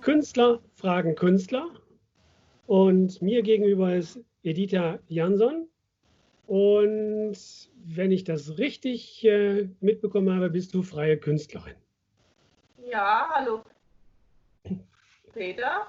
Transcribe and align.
Künstler 0.00 0.60
fragen 0.74 1.16
Künstler. 1.16 1.68
Und 2.68 3.20
mir 3.20 3.42
gegenüber 3.42 3.96
ist 3.96 4.20
Editha 4.44 5.00
Jansson. 5.08 5.66
Und 6.46 7.36
wenn 7.84 8.12
ich 8.12 8.22
das 8.22 8.56
richtig 8.56 9.24
äh, 9.24 9.68
mitbekommen 9.80 10.32
habe, 10.32 10.48
bist 10.50 10.74
du 10.74 10.82
freie 10.82 11.18
Künstlerin. 11.18 11.74
Ja, 12.88 13.28
hallo. 13.34 13.64
Peter. 15.34 15.88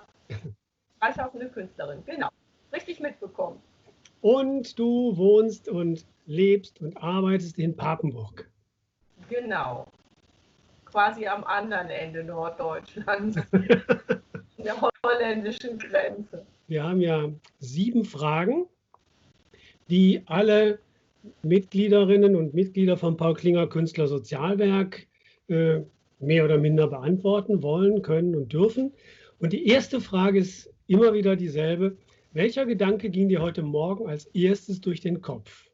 Freischaffende 1.04 1.50
Künstlerin, 1.50 2.02
genau. 2.06 2.30
Richtig 2.72 3.02
mitbekommen. 3.02 3.60
Und 4.22 4.80
du 4.80 5.18
wohnst 5.18 5.68
und 5.68 6.06
lebst 6.28 6.80
und 6.80 6.96
arbeitest 6.96 7.60
in 7.60 7.76
Papenburg. 7.76 8.50
Genau. 9.30 9.86
Quasi 10.86 11.28
am 11.28 11.44
anderen 11.44 11.90
Ende 11.90 12.24
Norddeutschlands. 12.24 13.36
der 14.58 14.76
holländischen 15.06 15.78
Grenze. 15.78 16.46
Wir 16.68 16.84
haben 16.84 17.02
ja 17.02 17.30
sieben 17.60 18.06
Fragen, 18.06 18.66
die 19.90 20.24
alle 20.28 20.80
Mitgliederinnen 21.42 22.38
und 22.38 22.54
Mitglieder 22.54 22.96
vom 22.96 23.18
Paul 23.18 23.34
Klinger 23.34 23.68
Künstler 23.68 24.08
Sozialwerk 24.08 25.06
äh, 25.50 25.82
mehr 26.20 26.46
oder 26.46 26.58
minder 26.58 26.88
beantworten 26.88 27.62
wollen, 27.62 28.04
können 28.04 28.36
und 28.38 28.54
dürfen. 28.54 28.94
Und 29.40 29.52
die 29.52 29.68
erste 29.68 30.00
Frage 30.00 30.40
ist 30.40 30.73
immer 30.88 31.14
wieder 31.14 31.36
dieselbe. 31.36 31.98
Welcher 32.32 32.66
Gedanke 32.66 33.10
ging 33.10 33.30
dir 33.30 33.42
heute 33.42 33.62
Morgen 33.62 34.10
als 34.10 34.26
erstes 34.28 34.82
durch 34.82 35.02
den 35.02 35.22
Kopf? 35.22 35.70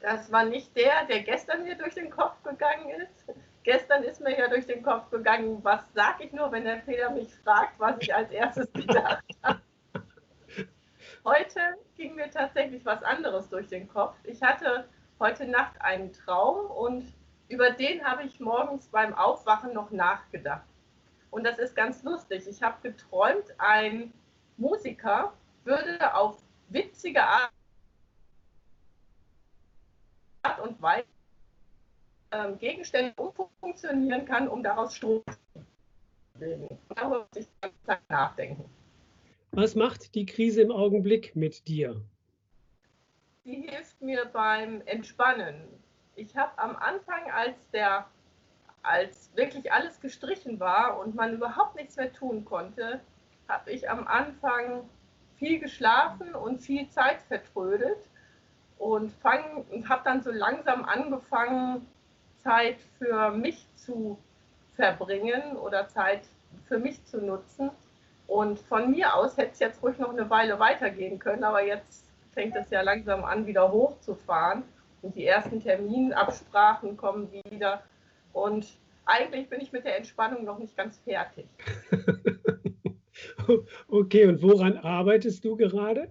Das 0.00 0.30
war 0.32 0.44
nicht 0.44 0.76
der, 0.76 1.06
der 1.08 1.22
gestern 1.22 1.64
mir 1.64 1.76
durch 1.76 1.94
den 1.94 2.10
Kopf 2.10 2.42
gegangen 2.42 2.88
ist. 3.02 3.34
Gestern 3.64 4.04
ist 4.04 4.20
mir 4.20 4.38
ja 4.38 4.48
durch 4.48 4.66
den 4.66 4.82
Kopf 4.82 5.10
gegangen, 5.10 5.58
was 5.62 5.92
sage 5.92 6.24
ich 6.24 6.32
nur, 6.32 6.50
wenn 6.52 6.64
der 6.64 6.76
Peter 6.76 7.10
mich 7.10 7.28
fragt, 7.44 7.78
was 7.78 7.96
ich 8.00 8.14
als 8.14 8.30
erstes 8.30 8.72
gedacht 8.72 9.24
habe. 9.42 9.60
Heute 11.24 11.60
ging 11.96 12.14
mir 12.14 12.30
tatsächlich 12.30 12.84
was 12.86 13.02
anderes 13.02 13.48
durch 13.50 13.66
den 13.68 13.88
Kopf. 13.88 14.16
Ich 14.24 14.40
hatte 14.40 14.88
heute 15.20 15.46
Nacht 15.46 15.74
einen 15.80 16.12
Traum 16.12 16.70
und 16.70 17.12
über 17.48 17.70
den 17.70 18.04
habe 18.04 18.22
ich 18.22 18.40
morgens 18.40 18.88
beim 18.88 19.12
Aufwachen 19.14 19.74
noch 19.74 19.90
nachgedacht. 19.90 20.67
Und 21.30 21.44
das 21.44 21.58
ist 21.58 21.76
ganz 21.76 22.02
lustig. 22.02 22.46
Ich 22.48 22.62
habe 22.62 22.76
geträumt, 22.82 23.44
ein 23.58 24.12
Musiker 24.56 25.32
würde 25.64 26.14
auf 26.14 26.42
witzige 26.68 27.22
Art 27.22 27.52
und 30.62 30.80
Weise 30.80 31.06
ähm, 32.30 32.58
Gegenstände 32.58 33.12
umfunktionieren 33.16 34.24
kann, 34.24 34.48
um 34.48 34.62
daraus 34.62 34.94
Strom 34.94 35.22
zu 35.26 35.64
bilden. 36.38 36.78
Darüber 36.94 37.20
muss 37.20 37.36
ich 37.36 37.48
ganz 37.60 38.08
nachdenken. 38.08 38.64
Was 39.52 39.74
macht 39.74 40.14
die 40.14 40.26
Krise 40.26 40.62
im 40.62 40.70
Augenblick 40.70 41.34
mit 41.34 41.66
dir? 41.68 42.00
Sie 43.44 43.62
hilft 43.62 44.00
mir 44.02 44.26
beim 44.26 44.82
Entspannen. 44.82 45.68
Ich 46.16 46.36
habe 46.36 46.58
am 46.58 46.76
Anfang, 46.76 47.30
als 47.30 47.56
der 47.72 48.06
als 48.82 49.30
wirklich 49.34 49.72
alles 49.72 50.00
gestrichen 50.00 50.60
war 50.60 50.98
und 50.98 51.14
man 51.14 51.34
überhaupt 51.34 51.76
nichts 51.76 51.96
mehr 51.96 52.12
tun 52.12 52.44
konnte, 52.44 53.00
habe 53.48 53.70
ich 53.70 53.90
am 53.90 54.06
Anfang 54.06 54.88
viel 55.36 55.58
geschlafen 55.58 56.34
und 56.34 56.60
viel 56.60 56.88
Zeit 56.90 57.20
vertrödet 57.22 57.98
und 58.78 59.12
habe 59.24 60.02
dann 60.04 60.22
so 60.22 60.30
langsam 60.30 60.84
angefangen, 60.84 61.86
Zeit 62.42 62.78
für 62.98 63.30
mich 63.30 63.66
zu 63.76 64.18
verbringen 64.76 65.56
oder 65.56 65.88
Zeit 65.88 66.22
für 66.66 66.78
mich 66.78 67.04
zu 67.04 67.18
nutzen. 67.18 67.70
Und 68.26 68.58
von 68.60 68.90
mir 68.90 69.14
aus 69.14 69.36
hätte 69.36 69.52
es 69.52 69.58
jetzt 69.58 69.82
ruhig 69.82 69.98
noch 69.98 70.10
eine 70.10 70.28
Weile 70.30 70.58
weitergehen 70.58 71.18
können, 71.18 71.44
aber 71.44 71.64
jetzt 71.64 72.04
fängt 72.32 72.54
es 72.56 72.70
ja 72.70 72.82
langsam 72.82 73.24
an, 73.24 73.46
wieder 73.46 73.72
hochzufahren. 73.72 74.62
Und 75.02 75.14
die 75.14 75.26
ersten 75.26 75.62
Terminabsprachen 75.62 76.96
kommen 76.96 77.32
wieder. 77.32 77.82
Und 78.38 78.66
eigentlich 79.06 79.48
bin 79.48 79.60
ich 79.60 79.72
mit 79.72 79.84
der 79.84 79.96
Entspannung 79.96 80.44
noch 80.44 80.58
nicht 80.58 80.76
ganz 80.76 80.98
fertig. 80.98 81.46
okay, 83.88 84.26
und 84.26 84.42
woran 84.42 84.76
arbeitest 84.78 85.44
du 85.44 85.56
gerade? 85.56 86.10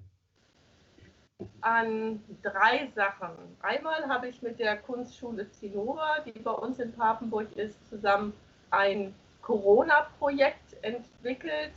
an 1.62 2.20
drei 2.42 2.90
Sachen. 2.96 3.36
Einmal 3.62 4.08
habe 4.08 4.28
ich 4.28 4.42
mit 4.42 4.60
der 4.60 4.78
Kunstschule 4.78 5.50
Zinnober, 5.52 6.24
die 6.26 6.40
bei 6.40 6.52
uns 6.52 6.80
in 6.80 6.92
Papenburg 6.94 7.56
ist, 7.56 7.78
zusammen 7.90 8.34
ein 8.72 9.14
Corona-Projekt 9.42 10.82
entwickelt. 10.82 11.74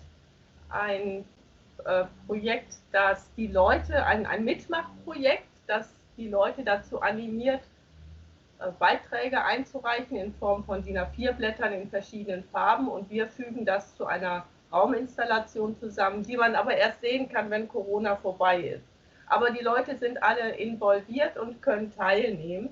Ein 0.71 1.25
äh, 1.85 2.05
Projekt, 2.27 2.75
das 2.93 3.29
die 3.37 3.49
Leute, 3.49 4.05
ein, 4.07 4.27
ein 4.27 4.45
Mitmachprojekt, 4.45 5.49
das 5.67 5.93
die 6.17 6.29
Leute 6.29 6.63
dazu 6.65 7.01
animiert, 7.01 7.63
Beiträge 8.79 9.45
einzureichen 9.45 10.17
in 10.17 10.35
Form 10.35 10.65
von 10.65 10.83
DIN 10.83 10.99
A4-Blättern 10.99 11.73
in 11.73 11.89
verschiedenen 11.89 12.45
Farben 12.45 12.89
und 12.89 13.11
wir 13.11 13.29
fügen 13.29 13.65
das 13.65 13.97
zu 13.97 14.07
einer 14.07 14.45
Rauminstallation 14.73 15.77
zusammen, 15.79 16.23
die 16.23 16.37
man 16.37 16.55
aber 16.55 16.77
erst 16.77 17.01
sehen 17.01 17.29
kann, 17.29 17.51
wenn 17.51 17.69
Corona 17.69 18.17
vorbei 18.17 18.61
ist 18.61 18.91
aber 19.31 19.51
die 19.51 19.63
Leute 19.63 19.97
sind 19.97 20.23
alle 20.23 20.57
involviert 20.57 21.39
und 21.39 21.63
können 21.63 21.95
teilnehmen. 21.95 22.69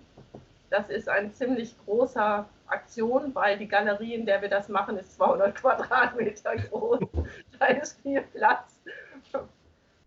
Das 0.71 0.91
ist 0.91 1.09
eine 1.09 1.33
ziemlich 1.33 1.75
große 1.85 2.45
Aktion, 2.67 3.35
weil 3.35 3.57
die 3.57 3.69
Galerie, 3.69 4.15
in 4.15 4.27
der 4.27 4.43
wir 4.43 4.51
das 4.51 4.69
machen, 4.69 4.99
ist 4.99 5.15
200 5.15 5.55
Quadratmeter 5.55 6.57
groß. 6.57 7.01
da 7.59 7.67
ist 7.67 8.03
viel 8.03 8.23
Platz. 8.23 8.75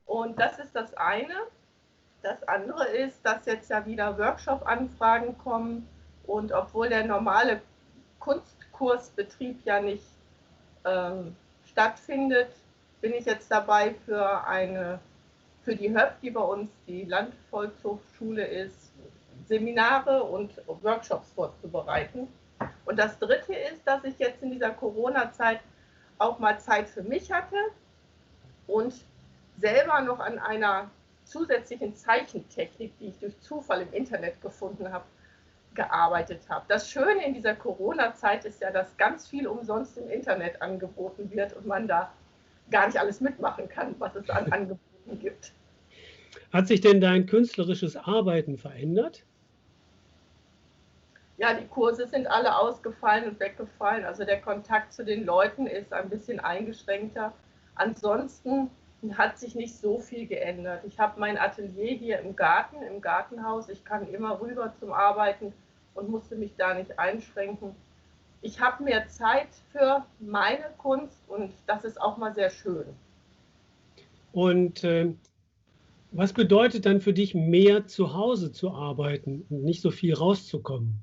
Und 0.05 0.39
das 0.39 0.59
ist 0.59 0.75
das 0.75 0.93
eine. 0.95 1.33
Das 2.21 2.43
andere 2.47 2.85
ist, 2.87 3.19
dass 3.23 3.45
jetzt 3.45 3.69
ja 3.69 3.85
wieder 3.85 4.17
Workshop-Anfragen 4.17 5.37
kommen 5.39 5.87
und 6.27 6.51
obwohl 6.51 6.89
der 6.89 7.05
normale 7.05 7.61
Kunstkursbetrieb 8.19 9.65
ja 9.65 9.81
nicht 9.81 10.05
ähm, 10.85 11.35
stattfindet, 11.65 12.49
bin 13.01 13.13
ich 13.13 13.25
jetzt 13.25 13.49
dabei 13.49 13.95
für 14.05 14.45
eine 14.45 14.99
für 15.63 15.75
die 15.75 15.93
HÖP, 15.93 16.21
die 16.21 16.31
bei 16.31 16.41
uns 16.41 16.69
die 16.87 17.03
Landvolkshochschule 17.05 18.45
ist, 18.45 18.91
Seminare 19.47 20.23
und 20.23 20.51
Workshops 20.81 21.31
vorzubereiten. 21.33 22.27
Und 22.85 22.97
das 22.97 23.17
Dritte 23.19 23.53
ist, 23.53 23.81
dass 23.85 24.03
ich 24.03 24.17
jetzt 24.17 24.41
in 24.41 24.51
dieser 24.51 24.71
Corona-Zeit 24.71 25.59
auch 26.17 26.39
mal 26.39 26.59
Zeit 26.59 26.87
für 26.87 27.03
mich 27.03 27.31
hatte 27.31 27.57
und 28.67 28.93
selber 29.59 30.01
noch 30.01 30.19
an 30.19 30.39
einer 30.39 30.89
zusätzlichen 31.31 31.95
Zeichentechnik, 31.95 32.97
die 32.99 33.07
ich 33.07 33.19
durch 33.19 33.39
Zufall 33.39 33.81
im 33.81 33.93
Internet 33.93 34.41
gefunden 34.41 34.91
habe, 34.91 35.05
gearbeitet 35.73 36.41
habe. 36.49 36.65
Das 36.67 36.89
Schöne 36.89 37.25
in 37.25 37.33
dieser 37.33 37.55
Corona-Zeit 37.55 38.43
ist 38.43 38.61
ja, 38.61 38.71
dass 38.71 38.97
ganz 38.97 39.27
viel 39.27 39.47
umsonst 39.47 39.97
im 39.97 40.09
Internet 40.09 40.61
angeboten 40.61 41.31
wird 41.31 41.53
und 41.53 41.65
man 41.65 41.87
da 41.87 42.11
gar 42.69 42.87
nicht 42.87 42.99
alles 42.99 43.21
mitmachen 43.21 43.69
kann, 43.69 43.95
was 43.99 44.15
es 44.15 44.29
an 44.29 44.51
Angeboten 44.51 45.19
gibt. 45.19 45.53
Hat 46.51 46.67
sich 46.67 46.81
denn 46.81 46.99
dein 46.99 47.25
künstlerisches 47.25 47.95
Arbeiten 47.95 48.57
verändert? 48.57 49.23
Ja, 51.37 51.53
die 51.53 51.65
Kurse 51.67 52.07
sind 52.07 52.27
alle 52.27 52.55
ausgefallen 52.57 53.29
und 53.29 53.39
weggefallen. 53.39 54.03
Also 54.03 54.25
der 54.25 54.41
Kontakt 54.41 54.93
zu 54.93 55.03
den 55.05 55.25
Leuten 55.25 55.65
ist 55.65 55.93
ein 55.93 56.09
bisschen 56.09 56.39
eingeschränkter. 56.41 57.33
Ansonsten 57.75 58.69
hat 59.17 59.39
sich 59.39 59.55
nicht 59.55 59.75
so 59.75 59.99
viel 59.99 60.27
geändert. 60.27 60.83
Ich 60.85 60.99
habe 60.99 61.19
mein 61.19 61.37
Atelier 61.37 61.93
hier 61.95 62.19
im 62.19 62.35
Garten, 62.35 62.81
im 62.83 63.01
Gartenhaus. 63.01 63.69
Ich 63.69 63.83
kann 63.83 64.07
immer 64.13 64.39
rüber 64.39 64.73
zum 64.79 64.93
Arbeiten 64.93 65.53
und 65.95 66.09
musste 66.09 66.35
mich 66.35 66.51
da 66.57 66.73
nicht 66.73 66.99
einschränken. 66.99 67.75
Ich 68.41 68.59
habe 68.59 68.83
mehr 68.83 69.07
Zeit 69.07 69.49
für 69.71 70.05
meine 70.19 70.65
Kunst 70.77 71.17
und 71.27 71.51
das 71.67 71.83
ist 71.83 71.99
auch 71.99 72.17
mal 72.17 72.33
sehr 72.33 72.49
schön. 72.49 72.85
Und 74.33 74.83
äh, 74.83 75.13
was 76.11 76.33
bedeutet 76.33 76.85
dann 76.85 77.01
für 77.01 77.13
dich, 77.13 77.33
mehr 77.33 77.87
zu 77.87 78.13
Hause 78.13 78.51
zu 78.51 78.71
arbeiten 78.71 79.45
und 79.49 79.63
nicht 79.63 79.81
so 79.81 79.91
viel 79.91 80.13
rauszukommen? 80.13 81.01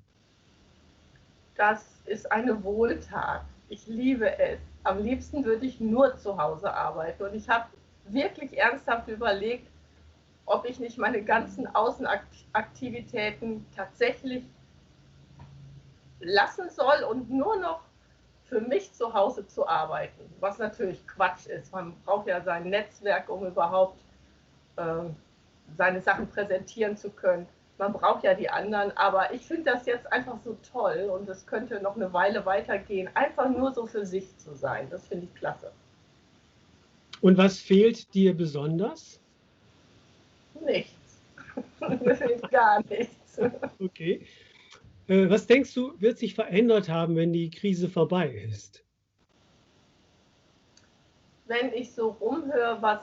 Das 1.56 1.84
ist 2.06 2.30
eine 2.30 2.62
Wohltat. 2.62 3.42
Ich 3.68 3.86
liebe 3.86 4.38
es. 4.38 4.60
Am 4.84 5.02
liebsten 5.02 5.44
würde 5.44 5.66
ich 5.66 5.80
nur 5.80 6.16
zu 6.16 6.38
Hause 6.38 6.72
arbeiten. 6.72 7.22
Und 7.24 7.34
ich 7.34 7.48
habe 7.48 7.66
wirklich 8.12 8.58
ernsthaft 8.58 9.08
überlegt, 9.08 9.68
ob 10.46 10.64
ich 10.64 10.80
nicht 10.80 10.98
meine 10.98 11.22
ganzen 11.22 11.66
Außenaktivitäten 11.74 13.66
tatsächlich 13.76 14.44
lassen 16.20 16.70
soll 16.70 17.04
und 17.04 17.30
nur 17.30 17.56
noch 17.56 17.80
für 18.44 18.60
mich 18.60 18.92
zu 18.94 19.12
Hause 19.12 19.46
zu 19.46 19.68
arbeiten, 19.68 20.34
was 20.40 20.58
natürlich 20.58 21.06
Quatsch 21.06 21.46
ist. 21.46 21.72
Man 21.72 21.94
braucht 22.04 22.26
ja 22.26 22.40
sein 22.40 22.70
Netzwerk, 22.70 23.28
um 23.28 23.46
überhaupt 23.46 24.00
äh, 24.76 25.04
seine 25.76 26.00
Sachen 26.00 26.28
präsentieren 26.28 26.96
zu 26.96 27.10
können. 27.10 27.46
Man 27.76 27.92
braucht 27.92 28.24
ja 28.24 28.34
die 28.34 28.48
anderen, 28.50 28.96
aber 28.96 29.32
ich 29.32 29.46
finde 29.46 29.70
das 29.72 29.86
jetzt 29.86 30.10
einfach 30.10 30.38
so 30.44 30.56
toll 30.72 31.10
und 31.12 31.28
es 31.28 31.46
könnte 31.46 31.80
noch 31.80 31.94
eine 31.94 32.12
Weile 32.12 32.44
weitergehen, 32.46 33.08
einfach 33.14 33.48
nur 33.50 33.72
so 33.72 33.86
für 33.86 34.04
sich 34.04 34.36
zu 34.38 34.54
sein. 34.54 34.88
Das 34.90 35.06
finde 35.06 35.26
ich 35.26 35.34
klasse. 35.34 35.70
Und 37.20 37.36
was 37.36 37.58
fehlt 37.58 38.12
dir 38.14 38.36
besonders? 38.36 39.20
Nichts. 40.64 40.92
Gar 42.50 42.84
nichts. 42.88 43.38
Okay. 43.80 44.26
Äh, 45.08 45.30
was 45.30 45.46
denkst 45.46 45.74
du, 45.74 45.94
wird 46.00 46.18
sich 46.18 46.34
verändert 46.34 46.88
haben, 46.88 47.16
wenn 47.16 47.32
die 47.32 47.50
Krise 47.50 47.88
vorbei 47.88 48.28
ist? 48.28 48.84
Wenn 51.46 51.72
ich 51.72 51.92
so 51.92 52.10
rumhöre, 52.10 52.80
was 52.80 53.00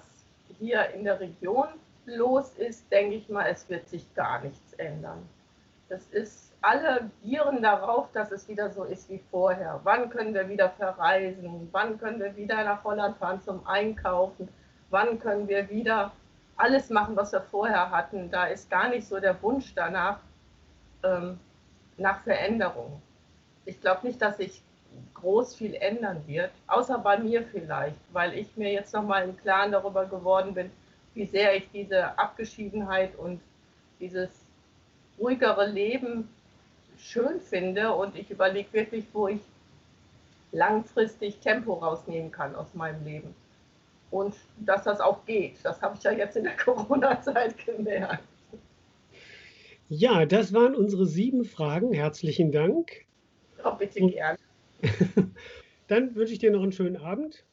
hier 0.60 0.90
in 0.92 1.04
der 1.04 1.20
Region 1.20 1.68
los 2.06 2.54
ist, 2.58 2.90
denke 2.92 3.16
ich 3.16 3.28
mal, 3.30 3.48
es 3.48 3.68
wird 3.70 3.90
sich 3.90 4.14
gar 4.14 4.44
nichts 4.44 4.74
ändern. 4.74 5.28
Das 5.90 6.08
ist, 6.08 6.54
alle 6.62 7.12
gieren 7.24 7.62
darauf, 7.62 8.12
dass 8.12 8.32
es 8.32 8.48
wieder 8.48 8.72
so 8.72 8.84
ist 8.84 9.10
wie 9.10 9.22
vorher. 9.30 9.80
Wann 9.84 10.10
können 10.10 10.34
wir 10.34 10.50
wieder 10.50 10.70
verreisen? 10.70 11.70
Wann 11.72 12.00
können 12.00 12.20
wir 12.20 12.36
wieder 12.36 12.64
nach 12.64 12.84
Holland 12.84 13.18
fahren 13.18 13.42
zum 13.44 13.66
Einkaufen? 13.68 14.50
Wann 14.90 15.20
können 15.20 15.48
wir 15.48 15.70
wieder 15.70 16.12
alles 16.58 16.90
machen, 16.90 17.16
was 17.16 17.32
wir 17.34 17.42
vorher 17.42 17.92
hatten? 17.92 18.32
Da 18.32 18.46
ist 18.46 18.70
gar 18.70 18.90
nicht 18.90 19.08
so 19.08 19.20
der 19.20 19.40
Wunsch 19.44 19.74
danach, 19.76 20.20
ähm, 21.04 21.40
nach 21.98 22.24
Veränderung. 22.24 23.02
Ich 23.66 23.80
glaube 23.80 24.08
nicht, 24.08 24.22
dass 24.22 24.38
sich 24.38 24.64
groß 25.14 25.56
viel 25.56 25.76
ändern 25.76 26.24
wird, 26.26 26.52
außer 26.68 26.98
bei 26.98 27.18
mir 27.18 27.44
vielleicht, 27.44 27.98
weil 28.12 28.34
ich 28.34 28.56
mir 28.58 28.72
jetzt 28.72 28.94
nochmal 28.94 29.24
im 29.24 29.38
Klaren 29.38 29.72
darüber 29.72 30.06
geworden 30.06 30.54
bin, 30.54 30.72
wie 31.14 31.26
sehr 31.26 31.56
ich 31.56 31.70
diese 31.72 32.18
Abgeschiedenheit 32.18 33.16
und 33.18 33.42
dieses 34.00 34.45
ruhigere 35.20 35.68
Leben 35.68 36.28
schön 36.98 37.40
finde 37.40 37.94
und 37.94 38.16
ich 38.16 38.30
überlege 38.32 38.72
wirklich, 38.74 39.06
wo 39.14 39.28
ich 39.28 39.40
langfristig 40.52 41.38
Tempo 41.40 41.74
rausnehmen 41.74 42.32
kann 42.32 42.56
aus 42.56 42.74
meinem 42.74 43.04
Leben. 43.06 43.36
Und 44.12 44.36
dass 44.60 44.84
das 44.84 45.00
auch 45.02 45.26
geht, 45.26 45.56
das 45.64 45.82
habe 45.82 45.96
ich 45.98 46.04
ja 46.04 46.12
jetzt 46.12 46.38
in 46.38 46.44
der 46.44 46.56
Corona-Zeit 46.64 47.56
gemerkt. 47.66 48.24
Ja, 49.90 50.26
das 50.26 50.54
waren 50.54 50.74
unsere 50.74 51.06
sieben 51.06 51.46
Fragen. 51.46 51.94
Herzlichen 51.94 52.52
Dank. 52.52 53.06
Oh, 53.64 53.72
bitte 53.72 54.00
gern. 54.08 54.38
Dann 55.88 56.16
wünsche 56.16 56.34
ich 56.34 56.40
dir 56.40 56.52
noch 56.52 56.64
einen 56.64 56.72
schönen 56.72 56.98
Abend 56.98 57.44